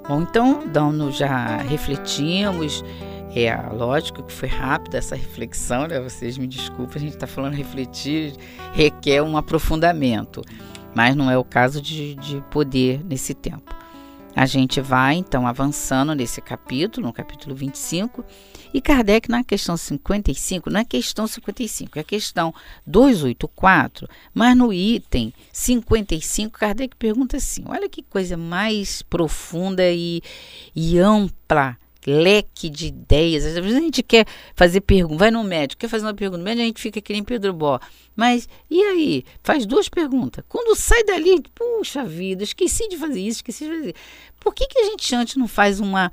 Bom, 0.07 0.21
então, 0.21 0.63
dando 0.65 1.11
já 1.11 1.57
refletimos 1.57 2.83
é, 3.35 3.55
lógico 3.71 4.23
que 4.23 4.31
foi 4.31 4.47
rápida 4.47 4.97
essa 4.97 5.15
reflexão, 5.15 5.87
né? 5.87 5.99
Vocês 5.99 6.37
me 6.37 6.45
desculpem, 6.45 6.97
a 6.97 6.99
gente 6.99 7.13
está 7.15 7.25
falando 7.25 7.53
refletir, 7.53 8.35
requer 8.73 9.21
um 9.23 9.35
aprofundamento, 9.35 10.41
mas 10.93 11.15
não 11.15 11.31
é 11.31 11.37
o 11.37 11.43
caso 11.43 11.81
de, 11.81 12.15
de 12.15 12.41
poder 12.51 13.03
nesse 13.03 13.33
tempo. 13.33 13.73
A 14.35 14.45
gente 14.45 14.81
vai 14.81 15.15
então 15.15 15.47
avançando 15.47 16.15
nesse 16.15 16.41
capítulo, 16.41 17.07
no 17.07 17.13
capítulo 17.13 17.55
25, 17.55 18.25
e 18.73 18.81
Kardec 18.81 19.29
na 19.29 19.43
questão 19.43 19.77
55, 19.77 20.71
não 20.71 20.79
é 20.79 20.85
questão 20.85 21.27
55, 21.27 21.99
é 21.99 22.03
questão 22.03 22.53
284, 22.85 24.07
mas 24.33 24.57
no 24.57 24.73
item 24.73 25.31
55, 25.51 26.57
Kardec 26.57 26.95
pergunta 26.95 27.37
assim: 27.37 27.63
olha 27.67 27.87
que 27.87 28.01
coisa 28.01 28.35
mais 28.35 29.03
profunda 29.03 29.83
e, 29.91 30.21
e 30.75 30.97
ampla 30.97 31.77
leque 32.05 32.69
de 32.69 32.87
ideias. 32.87 33.45
Às 33.45 33.55
vezes 33.55 33.77
a 33.77 33.81
gente 33.81 34.03
quer 34.03 34.25
fazer 34.55 34.81
pergunta, 34.81 35.17
vai 35.17 35.31
no 35.31 35.43
médico, 35.43 35.81
quer 35.81 35.87
fazer 35.87 36.05
uma 36.05 36.13
pergunta, 36.13 36.43
médico 36.43 36.63
a 36.63 36.65
gente 36.65 36.81
fica 36.81 37.01
que 37.01 37.13
nem 37.13 37.23
Pedro 37.23 37.53
Bó. 37.53 37.79
Mas 38.15 38.47
e 38.69 38.81
aí? 38.81 39.25
Faz 39.43 39.65
duas 39.65 39.89
perguntas. 39.89 40.43
Quando 40.47 40.75
sai 40.75 41.03
dali, 41.03 41.41
puxa 41.55 42.03
vida, 42.03 42.43
esqueci 42.43 42.87
de 42.87 42.97
fazer 42.97 43.21
isso, 43.21 43.37
esqueci 43.37 43.65
de 43.65 43.71
fazer 43.71 43.85
isso. 43.85 44.33
Por 44.39 44.53
que, 44.53 44.67
que 44.67 44.79
a 44.79 44.83
gente 44.85 45.15
antes 45.15 45.35
não 45.35 45.47
faz 45.47 45.79
uma, 45.79 46.11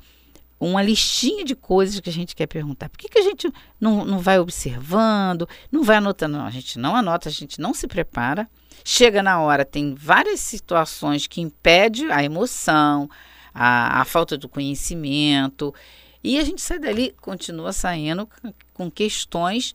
uma 0.59 0.83
listinha 0.83 1.45
de 1.45 1.55
coisas 1.55 1.99
que 2.01 2.09
a 2.09 2.13
gente 2.13 2.35
quer 2.35 2.47
perguntar? 2.47 2.89
Por 2.89 2.99
que, 2.99 3.09
que 3.09 3.19
a 3.19 3.23
gente 3.23 3.53
não, 3.81 4.05
não 4.05 4.19
vai 4.19 4.39
observando, 4.39 5.49
não 5.71 5.83
vai 5.83 5.97
anotando? 5.97 6.39
Não, 6.39 6.47
a 6.47 6.51
gente 6.51 6.79
não 6.79 6.95
anota, 6.95 7.29
a 7.29 7.33
gente 7.33 7.61
não 7.61 7.75
se 7.75 7.87
prepara. 7.87 8.49
Chega 8.85 9.23
na 9.23 9.41
hora, 9.41 9.65
tem 9.65 9.95
várias 9.95 10.41
situações 10.41 11.27
que 11.27 11.41
impedem 11.41 12.11
a 12.11 12.25
emoção, 12.25 13.11
a, 13.55 14.01
a 14.01 14.05
falta 14.05 14.37
do 14.37 14.49
conhecimento. 14.49 15.75
E 16.23 16.39
a 16.39 16.45
gente 16.45 16.61
sai 16.61 16.79
dali, 16.79 17.15
continua 17.21 17.73
saindo 17.73 18.29
com 18.75 18.91
questões 18.91 19.75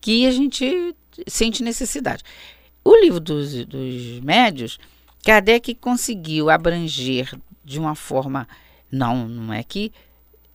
que 0.00 0.26
a 0.26 0.30
gente 0.30 0.94
sente 1.26 1.62
necessidade. 1.62 2.22
O 2.84 2.96
livro 2.96 3.20
dos, 3.20 3.64
dos 3.66 4.20
médios, 4.20 4.78
Kardec 5.24 5.74
conseguiu 5.76 6.50
abranger 6.50 7.32
de 7.64 7.78
uma 7.78 7.94
forma. 7.94 8.48
Não, 8.90 9.28
não 9.28 9.52
é 9.52 9.62
que 9.62 9.92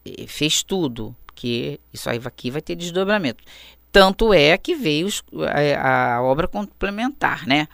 eh, 0.06 0.28
fez 0.28 0.62
tudo, 0.62 1.16
porque 1.26 1.80
isso 1.94 2.10
aí 2.10 2.20
aqui 2.24 2.52
vai 2.52 2.62
ter 2.62 2.76
desdobramento. 2.76 3.44
Tanto 3.92 4.34
é 4.34 4.58
que 4.58 4.76
veio 4.76 5.08
a, 5.82 6.16
a 6.16 6.22
obra 6.22 6.48
complementar, 6.48 7.48
né? 7.48 7.68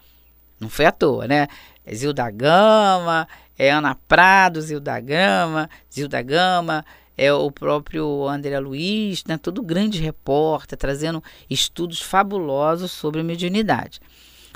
Não 0.59 0.69
foi 0.69 0.85
à 0.85 0.91
toa, 0.91 1.27
né? 1.27 1.47
Zilda 1.91 2.29
Gama, 2.29 3.27
é 3.57 3.71
Ana 3.71 3.95
Prado, 3.95 4.61
Zilda 4.61 4.99
Gama, 4.99 5.69
Zilda 5.91 6.21
Gama, 6.21 6.85
é 7.17 7.31
o 7.31 7.51
próprio 7.51 8.27
André 8.27 8.59
Luiz, 8.59 9.23
né, 9.25 9.37
todo 9.37 9.61
grande 9.61 10.01
repórter, 10.01 10.77
trazendo 10.77 11.23
estudos 11.49 12.01
fabulosos 12.01 12.91
sobre 12.91 13.21
a 13.21 13.23
mediunidade. 13.23 13.99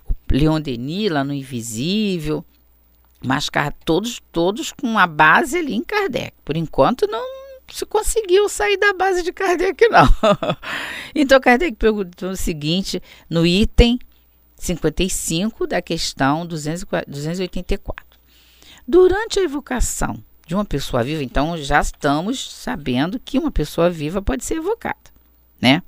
O 0.08 0.14
Leon 0.32 0.60
Denis, 0.60 1.12
lá 1.12 1.24
no 1.24 1.34
Invisível, 1.34 2.44
mas 3.24 3.50
todos, 3.84 4.22
todos 4.32 4.72
com 4.72 4.98
a 4.98 5.08
base 5.08 5.58
ali 5.58 5.76
em 5.76 5.84
Kardec. 5.84 6.34
Por 6.44 6.56
enquanto 6.56 7.08
não 7.08 7.38
se 7.72 7.86
conseguiu 7.86 8.48
sair 8.48 8.78
da 8.78 8.94
base 8.94 9.24
de 9.24 9.34
Kardec, 9.34 9.88
não. 9.90 10.08
então 11.14 11.40
Kardec 11.40 11.76
perguntou 11.76 12.32
o 12.32 12.38
seguinte, 12.38 13.02
no 13.30 13.46
item 13.46 14.00
55 14.58 15.68
da 15.68 15.82
questão 15.82 16.46
284. 16.46 18.06
Durante 18.88 19.40
a 19.40 19.44
evocação 19.44 20.22
de 20.46 20.56
uma 20.56 20.66
pessoa 20.66 21.04
viva, 21.04 21.24
então 21.24 21.58
já 21.58 21.80
estamos 21.80 22.54
sabendo 22.54 23.20
que 23.20 23.38
uma 23.38 23.52
pessoa 23.52 23.90
viva 23.90 24.22
pode 24.22 24.44
ser 24.44 24.56
evocada, 24.56 24.98
né? 25.62 25.84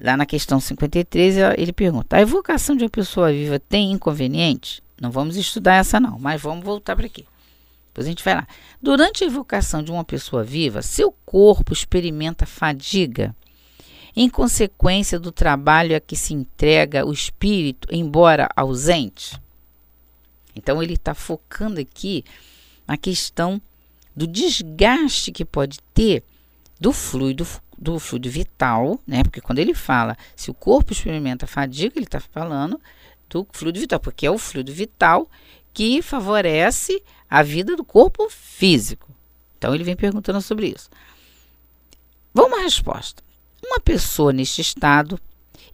Lá 0.00 0.16
na 0.16 0.26
questão 0.26 0.58
53, 0.58 1.36
ele 1.56 1.72
pergunta: 1.72 2.16
a 2.16 2.20
evocação 2.20 2.74
de 2.74 2.82
uma 2.82 2.90
pessoa 2.90 3.30
viva 3.30 3.60
tem 3.60 3.92
inconveniente? 3.92 4.82
Não 5.00 5.10
vamos 5.10 5.36
estudar 5.36 5.76
essa, 5.76 6.00
não, 6.00 6.18
mas 6.18 6.40
vamos 6.40 6.64
voltar 6.64 6.96
para 6.96 7.06
aqui. 7.06 7.26
Depois 7.88 8.06
a 8.06 8.10
gente 8.10 8.24
vai 8.24 8.34
lá. 8.34 8.48
Durante 8.80 9.22
a 9.22 9.26
evocação 9.26 9.82
de 9.82 9.92
uma 9.92 10.02
pessoa 10.02 10.42
viva, 10.42 10.80
seu 10.80 11.12
corpo 11.24 11.72
experimenta 11.72 12.46
fadiga 12.46 13.36
em 14.14 14.28
consequência 14.28 15.18
do 15.18 15.32
trabalho 15.32 15.96
a 15.96 16.00
que 16.00 16.16
se 16.16 16.34
entrega 16.34 17.06
o 17.06 17.12
espírito, 17.12 17.88
embora 17.90 18.48
ausente? 18.54 19.40
Então, 20.54 20.82
ele 20.82 20.94
está 20.94 21.14
focando 21.14 21.80
aqui 21.80 22.24
na 22.86 22.96
questão 22.96 23.60
do 24.14 24.26
desgaste 24.26 25.32
que 25.32 25.44
pode 25.44 25.78
ter 25.94 26.22
do 26.78 26.92
fluido, 26.92 27.46
do 27.78 27.98
fluido 27.98 28.28
vital, 28.28 29.00
né? 29.06 29.22
Porque 29.22 29.40
quando 29.40 29.58
ele 29.58 29.74
fala 29.74 30.16
se 30.36 30.50
o 30.50 30.54
corpo 30.54 30.92
experimenta 30.92 31.46
fadiga, 31.46 31.96
ele 31.96 32.04
está 32.04 32.20
falando 32.20 32.80
do 33.30 33.46
fluido 33.52 33.80
vital, 33.80 33.98
porque 33.98 34.26
é 34.26 34.30
o 34.30 34.36
fluido 34.36 34.72
vital 34.72 35.28
que 35.72 36.02
favorece 36.02 37.02
a 37.30 37.42
vida 37.42 37.74
do 37.74 37.84
corpo 37.84 38.28
físico. 38.28 39.08
Então 39.56 39.74
ele 39.74 39.84
vem 39.84 39.96
perguntando 39.96 40.40
sobre 40.42 40.66
isso. 40.66 40.90
Vamos 42.34 42.58
à 42.58 42.62
resposta. 42.62 43.22
Uma 43.64 43.80
pessoa 43.80 44.32
neste 44.32 44.60
estado 44.60 45.18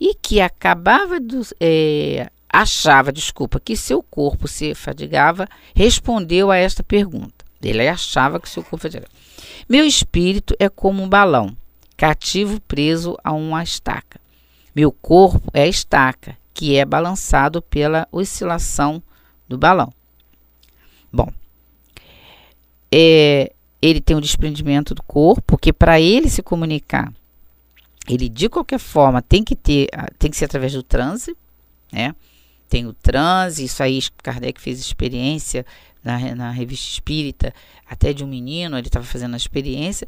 e 0.01 0.15
que 0.15 0.41
acabava 0.41 1.17
é, 1.61 2.31
achava, 2.49 3.13
desculpa, 3.13 3.61
que 3.61 3.77
seu 3.77 4.03
corpo 4.03 4.47
se 4.47 4.75
fadigava, 4.75 5.49
respondeu 5.75 6.51
a 6.51 6.57
esta 6.57 6.83
pergunta. 6.83 7.45
Ele 7.63 7.87
achava 7.89 8.39
que 8.39 8.49
seu 8.49 8.63
corpo 8.63 8.79
fadigava. 8.79 9.11
Meu 9.69 9.85
espírito 9.85 10.55
é 10.59 10.69
como 10.69 11.03
um 11.03 11.09
balão, 11.09 11.57
cativo 11.97 12.61
preso 12.61 13.17
a 13.23 13.33
uma 13.33 13.63
estaca. 13.63 14.21
Meu 14.75 14.93
corpo 14.93 15.51
é 15.53 15.63
a 15.63 15.67
estaca, 15.67 16.37
que 16.55 16.77
é 16.77 16.85
balançado 16.85 17.61
pela 17.61 18.07
oscilação 18.13 19.03
do 19.49 19.59
balão. 19.59 19.93
Bom, 21.13 21.33
é, 22.93 23.53
ele 23.81 24.01
tem 24.01 24.17
o 24.17 24.21
desprendimento 24.21 24.95
do 24.95 25.03
corpo, 25.03 25.43
porque 25.47 25.73
para 25.73 26.01
ele 26.01 26.29
se 26.29 26.43
comunicar, 26.43 27.13
ele 28.09 28.29
de 28.29 28.49
qualquer 28.49 28.79
forma 28.79 29.21
tem 29.21 29.45
que 29.45 29.55
ter, 29.55 29.89
tem 30.19 30.31
que 30.31 30.37
ser 30.37 30.47
através 30.47 30.73
do 30.73 30.83
transe, 30.83 31.37
né? 31.93 32.15
Tem 32.69 32.87
o 32.87 32.93
transe, 32.93 33.65
isso 33.65 33.83
aí 33.83 34.01
Kardec 34.23 34.61
fez 34.61 34.79
experiência 34.79 35.65
na, 36.05 36.35
na 36.35 36.51
revista 36.51 36.87
espírita, 36.87 37.55
até 37.89 38.13
de 38.13 38.25
um 38.25 38.27
menino, 38.27 38.77
ele 38.77 38.87
estava 38.87 39.05
fazendo 39.05 39.35
a 39.35 39.39
experiência 39.39 40.07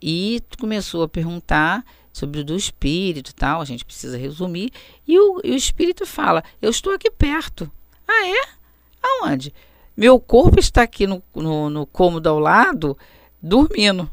e 0.00 0.42
começou 0.58 1.02
a 1.02 1.08
perguntar 1.08 1.84
sobre 2.12 2.40
o 2.40 2.44
do 2.44 2.56
espírito 2.56 3.34
tal, 3.34 3.60
a 3.60 3.64
gente 3.64 3.84
precisa 3.84 4.18
resumir, 4.18 4.72
e 5.06 5.18
o, 5.18 5.40
e 5.44 5.50
o 5.50 5.54
espírito 5.54 6.04
fala: 6.06 6.42
Eu 6.60 6.70
estou 6.70 6.92
aqui 6.92 7.10
perto. 7.10 7.70
Ah, 8.06 8.26
é? 8.26 8.48
Aonde? 9.02 9.52
Meu 9.96 10.18
corpo 10.18 10.58
está 10.58 10.82
aqui 10.82 11.06
no, 11.06 11.22
no, 11.34 11.70
no 11.70 11.86
cômodo 11.86 12.28
ao 12.28 12.38
lado, 12.38 12.96
dormindo. 13.42 14.10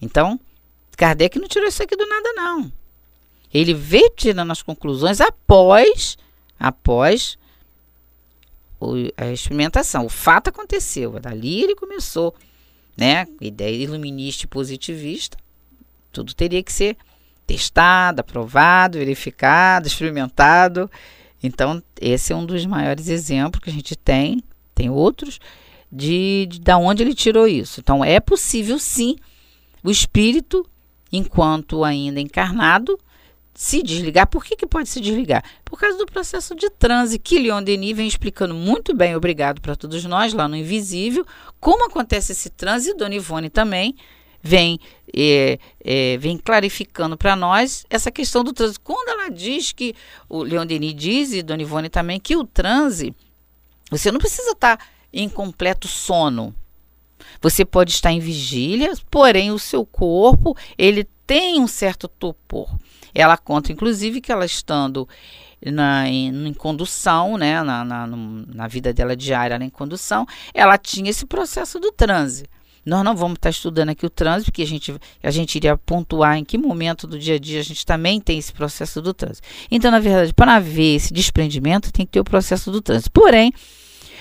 Então, 0.00 0.38
Kardec 0.98 1.38
não 1.38 1.46
tirou 1.46 1.68
isso 1.68 1.80
aqui 1.80 1.94
do 1.94 2.06
nada, 2.06 2.32
não. 2.32 2.72
Ele 3.54 3.72
veio 3.72 4.10
tirando 4.10 4.50
as 4.50 4.62
conclusões 4.62 5.20
após, 5.20 6.18
após 6.58 7.38
o, 8.80 8.94
a 9.16 9.30
experimentação. 9.32 10.06
O 10.06 10.10
fato 10.10 10.48
aconteceu, 10.48 11.18
dali 11.20 11.62
ele 11.62 11.76
começou, 11.76 12.34
né? 12.96 13.28
Ideia 13.40 13.84
iluminista 13.84 14.44
e 14.44 14.48
positivista. 14.48 15.38
Tudo 16.10 16.34
teria 16.34 16.62
que 16.64 16.72
ser 16.72 16.96
testado, 17.46 18.20
aprovado, 18.20 18.98
verificado, 18.98 19.86
experimentado. 19.86 20.90
Então, 21.40 21.80
esse 22.00 22.32
é 22.32 22.36
um 22.36 22.44
dos 22.44 22.66
maiores 22.66 23.06
exemplos 23.06 23.62
que 23.62 23.70
a 23.70 23.72
gente 23.72 23.94
tem, 23.94 24.42
tem 24.74 24.90
outros, 24.90 25.38
de, 25.90 26.46
de 26.50 26.60
da 26.60 26.76
onde 26.76 27.04
ele 27.04 27.14
tirou 27.14 27.46
isso. 27.46 27.78
Então, 27.78 28.04
é 28.04 28.18
possível 28.18 28.80
sim 28.80 29.16
o 29.84 29.90
espírito, 29.92 30.68
enquanto 31.12 31.84
ainda 31.84 32.20
encarnado, 32.20 32.98
se 33.54 33.82
desligar. 33.82 34.28
Por 34.28 34.44
que, 34.44 34.54
que 34.54 34.66
pode 34.66 34.88
se 34.88 35.00
desligar? 35.00 35.42
Por 35.64 35.78
causa 35.78 35.98
do 35.98 36.06
processo 36.06 36.54
de 36.54 36.70
transe, 36.70 37.18
que 37.18 37.38
Leon 37.38 37.62
Denis 37.62 37.96
vem 37.96 38.06
explicando 38.06 38.54
muito 38.54 38.94
bem, 38.94 39.16
obrigado 39.16 39.60
para 39.60 39.74
todos 39.74 40.04
nós, 40.04 40.32
lá 40.32 40.46
no 40.46 40.56
Invisível, 40.56 41.26
como 41.58 41.86
acontece 41.86 42.32
esse 42.32 42.50
transe, 42.50 42.90
e 42.90 42.94
Dona 42.94 43.16
Ivone 43.16 43.50
também 43.50 43.96
vem, 44.40 44.78
é, 45.12 45.58
é, 45.84 46.16
vem 46.18 46.38
clarificando 46.38 47.16
para 47.16 47.34
nós 47.34 47.84
essa 47.90 48.10
questão 48.12 48.44
do 48.44 48.52
transe. 48.52 48.78
Quando 48.78 49.08
ela 49.08 49.28
diz 49.28 49.72
que, 49.72 49.94
o 50.28 50.42
Leon 50.42 50.64
Denis 50.64 50.94
diz, 50.94 51.32
e 51.32 51.42
Dona 51.42 51.62
Ivone 51.62 51.88
também, 51.88 52.20
que 52.20 52.36
o 52.36 52.44
transe, 52.44 53.14
você 53.90 54.12
não 54.12 54.20
precisa 54.20 54.52
estar 54.52 54.76
tá 54.76 54.84
em 55.12 55.28
completo 55.28 55.88
sono. 55.88 56.54
Você 57.40 57.64
pode 57.64 57.92
estar 57.92 58.12
em 58.12 58.20
vigília, 58.20 58.92
porém 59.10 59.50
o 59.50 59.58
seu 59.58 59.84
corpo, 59.86 60.56
ele 60.76 61.04
tem 61.26 61.60
um 61.60 61.68
certo 61.68 62.08
topor. 62.08 62.68
Ela 63.14 63.36
conta, 63.36 63.72
inclusive, 63.72 64.20
que 64.20 64.32
ela 64.32 64.44
estando 64.44 65.08
na, 65.64 66.08
em, 66.08 66.48
em 66.48 66.54
condução, 66.54 67.36
né, 67.36 67.62
na, 67.62 67.84
na, 67.84 68.06
na, 68.06 68.68
vida 68.68 68.92
dela 68.92 69.16
diária, 69.16 69.56
em 69.62 69.70
condução, 69.70 70.26
ela 70.54 70.78
tinha 70.78 71.10
esse 71.10 71.26
processo 71.26 71.78
do 71.80 71.92
transe. 71.92 72.44
Nós 72.86 73.04
não 73.04 73.14
vamos 73.14 73.34
estar 73.34 73.50
estudando 73.50 73.90
aqui 73.90 74.06
o 74.06 74.10
trânsito, 74.10 74.50
porque 74.50 74.62
a 74.62 74.66
gente, 74.66 74.94
a 75.22 75.30
gente 75.30 75.56
iria 75.56 75.76
pontuar 75.76 76.38
em 76.38 76.44
que 76.44 76.56
momento 76.56 77.06
do 77.06 77.18
dia 77.18 77.34
a 77.34 77.38
dia 77.38 77.60
a 77.60 77.62
gente 77.62 77.84
também 77.84 78.18
tem 78.18 78.38
esse 78.38 78.52
processo 78.52 79.02
do 79.02 79.12
trânsito. 79.12 79.46
Então, 79.70 79.90
na 79.90 80.00
verdade, 80.00 80.32
para 80.32 80.56
haver 80.56 80.96
esse 80.96 81.12
desprendimento, 81.12 81.92
tem 81.92 82.06
que 82.06 82.12
ter 82.12 82.20
o 82.20 82.24
processo 82.24 82.70
do 82.70 82.80
trânsito. 82.80 83.10
Porém, 83.10 83.52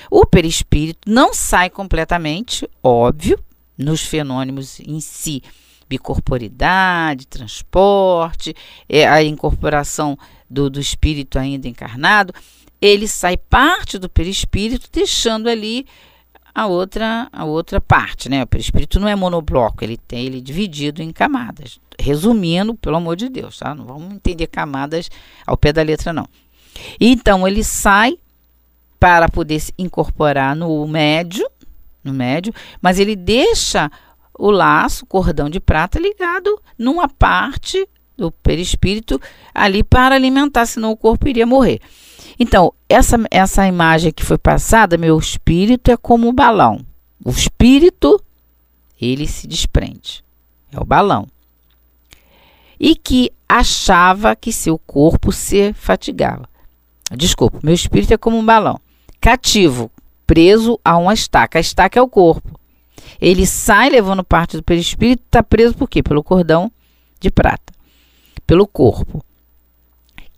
o 0.09 0.25
perispírito 0.25 1.09
não 1.09 1.33
sai 1.33 1.69
completamente, 1.69 2.69
óbvio, 2.83 3.39
nos 3.77 4.01
fenômenos 4.01 4.79
em 4.79 4.99
si 4.99 5.43
bicorporidade, 5.87 7.27
transporte, 7.27 8.53
é, 8.89 9.07
a 9.07 9.23
incorporação 9.23 10.17
do, 10.49 10.69
do 10.69 10.79
espírito 10.79 11.39
ainda 11.39 11.67
encarnado, 11.67 12.33
ele 12.81 13.07
sai 13.07 13.37
parte 13.37 13.97
do 13.97 14.09
perispírito, 14.09 14.89
deixando 14.91 15.49
ali 15.49 15.85
a 16.53 16.65
outra 16.65 17.27
a 17.31 17.45
outra 17.45 17.79
parte, 17.79 18.29
né? 18.29 18.43
O 18.43 18.47
perispírito 18.47 18.99
não 18.99 19.07
é 19.07 19.15
monobloco, 19.15 19.83
ele 19.83 19.97
tem 19.97 20.25
ele 20.25 20.39
é 20.39 20.41
dividido 20.41 21.01
em 21.01 21.11
camadas. 21.11 21.79
Resumindo, 21.99 22.75
pelo 22.75 22.97
amor 22.97 23.15
de 23.15 23.29
Deus, 23.29 23.57
tá? 23.57 23.73
Não 23.73 23.85
vamos 23.85 24.13
entender 24.13 24.47
camadas 24.47 25.09
ao 25.45 25.57
pé 25.57 25.73
da 25.73 25.81
letra 25.81 26.13
não. 26.13 26.27
Então 26.99 27.47
ele 27.47 27.63
sai 27.63 28.17
para 28.99 29.29
poder 29.29 29.59
se 29.59 29.73
incorporar 29.77 30.55
no 30.55 30.85
médio, 30.87 31.47
no 32.03 32.13
médio, 32.13 32.53
mas 32.81 32.99
ele 32.99 33.15
deixa 33.15 33.91
o 34.37 34.51
laço, 34.51 35.05
cordão 35.05 35.49
de 35.49 35.59
prata, 35.59 35.99
ligado 35.99 36.61
numa 36.77 37.07
parte 37.07 37.87
do 38.15 38.31
perispírito 38.31 39.19
ali 39.53 39.83
para 39.83 40.15
alimentar, 40.15 40.65
senão 40.65 40.91
o 40.91 40.97
corpo 40.97 41.27
iria 41.27 41.45
morrer. 41.45 41.79
Então, 42.39 42.73
essa, 42.87 43.17
essa 43.31 43.67
imagem 43.67 44.11
que 44.11 44.23
foi 44.23 44.37
passada, 44.37 44.97
meu 44.97 45.17
espírito 45.17 45.89
é 45.89 45.97
como 45.97 46.27
um 46.27 46.33
balão. 46.33 46.85
O 47.23 47.31
espírito, 47.31 48.21
ele 48.99 49.27
se 49.27 49.47
desprende. 49.47 50.23
É 50.71 50.79
o 50.79 50.85
balão. 50.85 51.27
E 52.79 52.95
que 52.95 53.31
achava 53.49 54.35
que 54.35 54.51
seu 54.51 54.77
corpo 54.77 55.31
se 55.31 55.73
fatigava. 55.73 56.47
Desculpa, 57.15 57.59
meu 57.63 57.73
espírito 57.73 58.13
é 58.13 58.17
como 58.17 58.37
um 58.37 58.45
balão. 58.45 58.79
Cativo, 59.19 59.91
preso 60.25 60.79
a 60.83 60.97
uma 60.97 61.13
estaca. 61.13 61.57
A 61.57 61.61
estaca 61.61 61.99
é 61.99 62.01
o 62.01 62.07
corpo. 62.07 62.59
Ele 63.19 63.45
sai 63.45 63.89
levando 63.89 64.23
parte 64.23 64.57
do 64.57 64.63
perispírito, 64.63 65.23
está 65.25 65.41
preso 65.41 65.75
por 65.75 65.89
quê? 65.89 66.03
Pelo 66.03 66.23
cordão 66.23 66.71
de 67.19 67.31
prata, 67.31 67.73
pelo 68.45 68.67
corpo, 68.67 69.23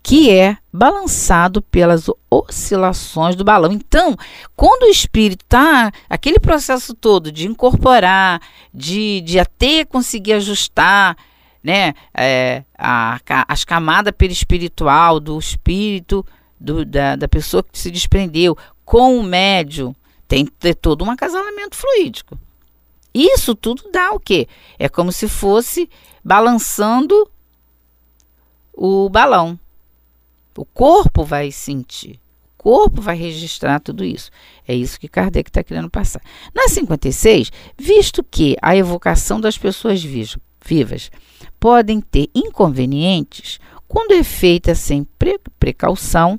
que 0.02 0.30
é 0.30 0.56
balançado 0.72 1.60
pelas 1.60 2.06
oscilações 2.30 3.36
do 3.36 3.44
balão. 3.44 3.72
Então, 3.72 4.16
quando 4.56 4.84
o 4.84 4.90
espírito 4.90 5.44
está, 5.44 5.92
aquele 6.08 6.38
processo 6.38 6.94
todo 6.94 7.30
de 7.30 7.46
incorporar, 7.46 8.40
de, 8.72 9.20
de 9.20 9.38
até 9.38 9.84
conseguir 9.84 10.34
ajustar, 10.34 11.16
né, 11.62 11.92
é, 12.14 12.64
a, 12.78 13.20
as 13.46 13.64
camadas 13.64 14.14
perispiritual 14.16 15.20
do 15.20 15.38
espírito, 15.38 16.24
do, 16.60 16.84
da, 16.84 17.16
da 17.16 17.26
pessoa 17.26 17.62
que 17.62 17.78
se 17.78 17.90
desprendeu, 17.90 18.56
com 18.84 19.18
o 19.18 19.22
médio, 19.22 19.96
tem 20.28 20.44
que 20.44 20.52
ter 20.52 20.74
todo 20.74 21.04
um 21.04 21.10
acasalamento 21.10 21.76
fluídico. 21.76 22.38
Isso 23.12 23.54
tudo 23.54 23.90
dá 23.90 24.12
o 24.12 24.20
quê? 24.20 24.46
É 24.78 24.88
como 24.88 25.10
se 25.10 25.28
fosse 25.28 25.88
balançando 26.22 27.28
o 28.72 29.08
balão. 29.08 29.58
O 30.56 30.64
corpo 30.64 31.24
vai 31.24 31.50
sentir, 31.50 32.20
o 32.58 32.62
corpo 32.62 33.00
vai 33.00 33.16
registrar 33.16 33.80
tudo 33.80 34.04
isso. 34.04 34.30
É 34.66 34.74
isso 34.74 35.00
que 35.00 35.08
Kardec 35.08 35.48
está 35.48 35.62
querendo 35.62 35.90
passar. 35.90 36.22
Na 36.54 36.68
56, 36.68 37.50
visto 37.78 38.22
que 38.22 38.56
a 38.60 38.76
evocação 38.76 39.40
das 39.40 39.56
pessoas 39.56 40.02
vivas 40.02 41.10
podem 41.58 42.00
ter 42.00 42.28
inconvenientes, 42.34 43.58
quando 43.88 44.12
é 44.12 44.22
feita 44.22 44.74
sem 44.74 45.06
precaução, 45.58 46.38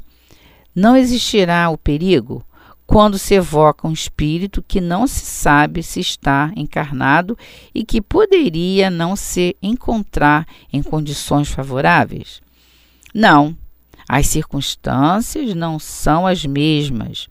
não 0.75 0.95
existirá 0.95 1.69
o 1.69 1.77
perigo 1.77 2.45
quando 2.85 3.17
se 3.17 3.35
evoca 3.35 3.87
um 3.87 3.93
espírito 3.93 4.61
que 4.61 4.81
não 4.81 5.07
se 5.07 5.21
sabe 5.21 5.81
se 5.81 5.99
está 6.01 6.51
encarnado 6.57 7.37
e 7.73 7.85
que 7.85 8.01
poderia 8.01 8.89
não 8.89 9.15
se 9.15 9.55
encontrar 9.61 10.45
em 10.73 10.83
condições 10.83 11.47
favoráveis? 11.47 12.41
Não, 13.13 13.55
as 14.09 14.27
circunstâncias 14.27 15.55
não 15.55 15.79
são 15.79 16.27
as 16.27 16.45
mesmas. 16.45 17.29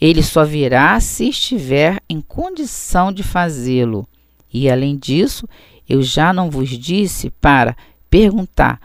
Ele 0.00 0.22
só 0.22 0.44
virá 0.44 0.98
se 0.98 1.28
estiver 1.28 2.00
em 2.08 2.20
condição 2.20 3.12
de 3.12 3.22
fazê-lo. 3.22 4.04
E 4.52 4.68
além 4.68 4.96
disso, 4.96 5.48
eu 5.88 6.02
já 6.02 6.32
não 6.32 6.50
vos 6.50 6.70
disse 6.70 7.30
para 7.30 7.76
perguntar, 8.10 8.80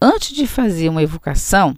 antes 0.00 0.34
de 0.34 0.46
fazer 0.46 0.88
uma 0.88 1.02
evocação, 1.02 1.76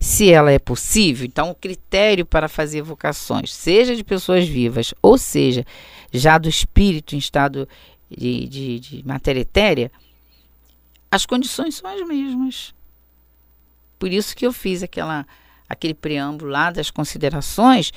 se 0.00 0.32
ela 0.32 0.50
é 0.50 0.58
possível, 0.58 1.26
então 1.26 1.50
o 1.50 1.54
critério 1.54 2.24
para 2.24 2.48
fazer 2.48 2.78
evocações, 2.78 3.52
seja 3.52 3.94
de 3.94 4.02
pessoas 4.02 4.48
vivas, 4.48 4.94
ou 5.02 5.18
seja, 5.18 5.64
já 6.10 6.38
do 6.38 6.48
espírito 6.48 7.14
em 7.14 7.18
estado 7.18 7.68
de, 8.10 8.48
de, 8.48 8.80
de 8.80 9.06
matéria 9.06 9.40
etérea, 9.40 9.92
as 11.10 11.26
condições 11.26 11.74
são 11.74 11.90
as 11.90 12.08
mesmas. 12.08 12.72
Por 13.98 14.10
isso 14.10 14.34
que 14.34 14.46
eu 14.46 14.54
fiz 14.54 14.82
aquela, 14.82 15.26
aquele 15.68 15.92
preâmbulo 15.92 16.50
lá 16.50 16.70
das 16.70 16.90
considerações, 16.90 17.92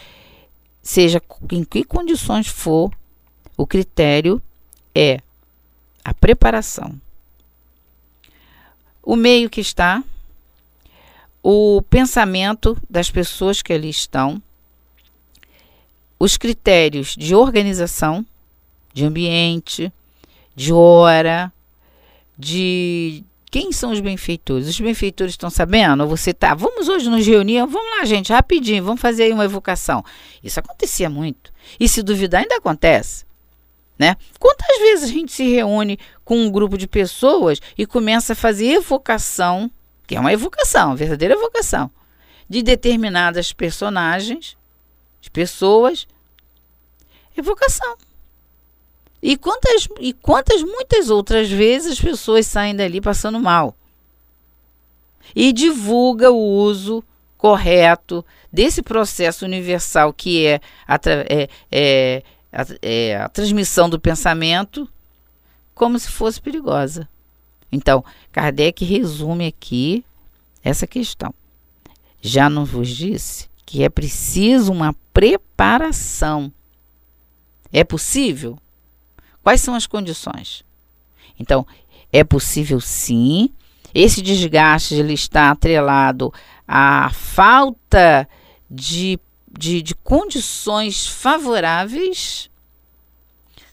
seja 0.82 1.22
em 1.50 1.64
que 1.64 1.86
condições 1.86 2.48
for, 2.48 2.92
o 3.56 3.66
critério 3.66 4.42
é 4.94 5.22
a 6.04 6.14
preparação. 6.14 7.00
O 9.02 9.16
meio 9.16 9.50
que 9.50 9.62
está, 9.62 10.04
o 11.44 11.82
pensamento 11.90 12.78
das 12.90 13.12
pessoas 13.12 13.62
que 13.62 13.74
ali 13.74 13.90
estão, 13.90 14.42
os 16.18 16.38
critérios 16.38 17.16
de 17.18 17.36
organização, 17.36 18.26
de 18.94 19.04
ambiente, 19.04 19.92
de 20.56 20.72
hora, 20.72 21.52
de 22.38 23.26
quem 23.52 23.74
são 23.74 23.92
os 23.92 24.00
benfeitores? 24.00 24.70
Os 24.70 24.80
benfeitores 24.80 25.34
estão 25.34 25.50
sabendo? 25.50 26.08
Você 26.08 26.34
tá, 26.34 26.56
vamos 26.56 26.88
hoje 26.88 27.10
nos 27.10 27.28
reunir, 27.28 27.60
vamos 27.60 27.98
lá, 27.98 28.06
gente, 28.06 28.32
rapidinho, 28.32 28.84
vamos 28.84 29.02
fazer 29.02 29.24
aí 29.24 29.34
uma 29.34 29.44
evocação. 29.44 30.04
Isso 30.42 30.60
acontecia 30.62 31.10
muito. 31.10 31.52
E 31.78 31.90
se 31.90 32.02
duvidar, 32.02 32.42
ainda 32.42 32.56
acontece. 32.56 33.26
Né? 34.00 34.16
Quantas 34.40 34.78
vezes 34.80 35.10
a 35.10 35.14
gente 35.14 35.32
se 35.32 35.44
reúne 35.44 36.00
com 36.24 36.38
um 36.38 36.50
grupo 36.50 36.78
de 36.78 36.88
pessoas 36.88 37.60
e 37.78 37.86
começa 37.86 38.34
a 38.34 38.36
fazer 38.36 38.68
evocação, 38.68 39.70
é 40.16 40.20
uma 40.20 40.34
evocação, 40.34 40.96
verdadeira 40.96 41.36
evocação, 41.36 41.90
de 42.50 42.62
determinadas 42.62 43.54
personagens, 43.54 44.58
de 45.22 45.32
pessoas, 45.32 46.08
evocação. 47.38 47.96
E 49.22 49.38
quantas, 49.38 49.88
e 50.00 50.12
quantas 50.14 50.62
muitas 50.62 51.10
outras 51.10 51.50
vezes 51.50 51.94
as 51.94 52.02
pessoas 52.02 52.46
saem 52.46 52.76
dali 52.76 53.00
passando 53.00 53.40
mal. 53.40 53.76
E 55.34 55.54
divulga 55.54 56.30
o 56.30 56.38
uso 56.38 57.02
correto 57.38 58.26
desse 58.52 58.82
processo 58.82 59.46
universal 59.46 60.14
que 60.14 60.46
é 60.46 60.62
a, 60.88 61.00
é, 61.06 61.50
é, 61.72 62.24
a, 62.52 62.66
é 62.82 63.16
a 63.16 63.30
transmissão 63.30 63.90
do 63.90 64.00
pensamento 64.00 64.88
como 65.74 65.98
se 65.98 66.10
fosse 66.10 66.42
perigosa. 66.42 67.08
Então, 67.74 68.06
Kardec 68.32 68.86
resume 68.86 69.48
aqui 69.48 70.06
essa 70.64 70.86
questão. 70.86 71.34
Já 72.22 72.48
não 72.48 72.66
vos 72.66 72.88
disse 72.88 73.50
que 73.66 73.82
é 73.82 73.90
preciso 73.90 74.72
uma 74.72 74.96
preparação. 75.12 76.54
É 77.72 77.84
possível? 77.84 78.60
Quais 79.42 79.60
são 79.60 79.74
as 79.74 79.88
condições? 79.88 80.64
Então, 81.40 81.66
é 82.12 82.24
possível 82.24 82.80
sim. 82.80 83.50
Esse 83.92 84.22
desgaste 84.22 84.94
ele 84.94 85.14
está 85.14 85.50
atrelado 85.50 86.32
à 86.68 87.10
falta 87.12 88.30
de, 88.70 89.20
de, 89.52 89.82
de 89.82 89.96
condições 89.96 91.08
favoráveis. 91.08 92.52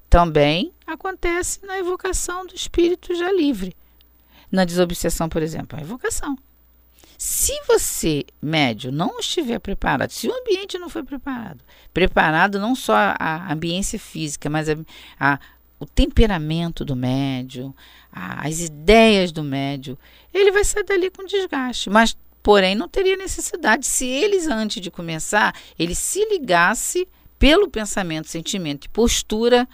Também 0.09 0.73
acontece 0.87 1.65
na 1.67 1.79
evocação 1.79 2.47
do 2.47 2.55
espírito 2.55 3.15
já 3.15 3.31
livre. 3.31 3.77
Na 4.51 4.65
desobsessão, 4.65 5.29
por 5.29 5.43
exemplo, 5.43 5.79
a 5.79 5.83
evocação. 5.83 6.37
Se 7.23 7.53
você, 7.69 8.25
médio, 8.41 8.91
não 8.91 9.21
estiver 9.21 9.59
preparado, 9.59 10.11
se 10.11 10.27
o 10.27 10.35
ambiente 10.35 10.79
não 10.79 10.89
foi 10.89 11.03
preparado, 11.03 11.63
preparado 11.93 12.59
não 12.59 12.75
só 12.75 12.95
a, 12.95 13.17
a 13.19 13.53
ambiência 13.53 13.99
física, 13.99 14.49
mas 14.49 14.71
a, 14.71 14.77
a, 15.21 15.39
o 15.79 15.85
temperamento 15.85 16.83
do 16.83 16.97
médio, 16.97 17.75
as 18.11 18.61
ideias 18.61 19.33
do 19.33 19.43
médio, 19.43 19.99
ele 20.33 20.51
vai 20.51 20.65
sair 20.65 20.85
dali 20.85 21.11
com 21.11 21.27
desgaste. 21.27 21.91
Mas, 21.91 22.17
porém, 22.43 22.75
não 22.75 22.89
teria 22.89 23.19
necessidade 23.19 23.87
se 23.87 24.07
eles, 24.07 24.47
antes 24.47 24.81
de 24.81 24.91
começar, 24.91 25.55
ele 25.79 25.95
se 25.95 26.25
ligasse 26.25 27.07
pelo 27.39 27.69
pensamento, 27.69 28.29
sentimento 28.29 28.87
e 28.87 28.89
postura 28.89 29.69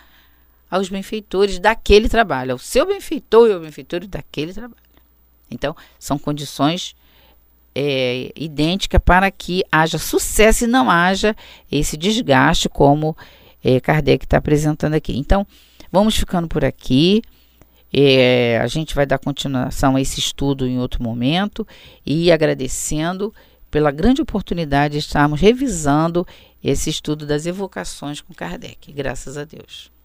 aos 0.71 0.89
benfeitores 0.89 1.59
daquele 1.59 2.09
trabalho, 2.09 2.53
ao 2.53 2.59
seu 2.59 2.87
benfeitor 2.87 3.49
e 3.49 3.53
ao 3.53 3.61
benfeitor 3.61 4.07
daquele 4.07 4.53
trabalho. 4.53 4.83
Então, 5.51 5.77
são 5.99 6.19
condições 6.19 6.97
é, 7.75 8.33
idênticas 8.35 9.01
para 9.05 9.31
que 9.31 9.63
haja 9.71 9.99
sucesso 9.99 10.65
e 10.65 10.67
não 10.67 10.91
haja 10.91 11.37
esse 11.71 11.97
desgaste, 11.97 12.69
como 12.69 13.17
é, 13.63 13.79
Kardec 13.81 14.25
está 14.25 14.39
apresentando 14.39 14.95
aqui. 14.95 15.17
Então, 15.17 15.47
Vamos 15.91 16.17
ficando 16.17 16.49
por 16.49 16.65
aqui. 16.65 17.23
É, 17.93 18.59
a 18.59 18.67
gente 18.67 18.95
vai 18.95 19.07
dar 19.07 19.19
continuação 19.19 19.97
a 19.97 20.01
esse 20.01 20.21
estudo 20.21 20.67
em 20.67 20.79
outro 20.79 21.03
momento 21.03 21.67
e 22.05 22.31
agradecendo 22.31 23.33
pela 23.71 23.91
grande 23.91 24.21
oportunidade 24.21 24.93
de 24.93 24.99
estarmos 24.99 25.41
revisando 25.41 26.27
esse 26.63 26.91
estudo 26.91 27.25
das 27.25 27.47
evocações 27.47 28.21
com 28.21 28.35
Kardec. 28.35 28.93
Graças 28.93 29.39
a 29.39 29.45
Deus. 29.45 29.96